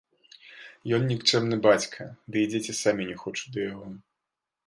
Ён 0.97 1.01
нікчэмны 1.11 1.59
бацька, 1.67 2.07
ды 2.35 2.43
і 2.45 2.49
дзеці 2.53 2.73
самі 2.81 3.03
не 3.13 3.17
хочуць 3.25 3.53
да 3.59 3.67
яго. 3.71 3.87